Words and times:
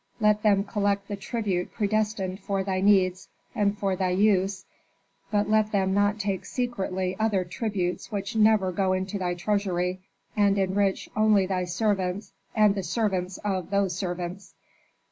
Let 0.19 0.41
them 0.41 0.63
collect 0.63 1.07
the 1.07 1.15
tribute 1.15 1.71
predestined 1.73 2.39
for 2.39 2.63
thy 2.63 2.81
needs 2.81 3.29
and 3.53 3.77
for 3.77 3.95
thy 3.95 4.09
use, 4.09 4.65
but 5.29 5.47
let 5.47 5.71
them 5.71 5.93
not 5.93 6.17
take 6.17 6.43
secretly 6.43 7.15
other 7.19 7.43
tributes 7.45 8.11
which 8.11 8.35
never 8.35 8.71
go 8.71 8.93
into 8.93 9.19
thy 9.19 9.35
treasury, 9.35 10.01
and 10.35 10.57
enrich 10.57 11.07
only 11.15 11.45
thy 11.45 11.65
servants 11.65 12.33
and 12.55 12.73
the 12.73 12.81
servants 12.81 13.37
of 13.45 13.69
those 13.69 13.95
servants. 13.95 14.55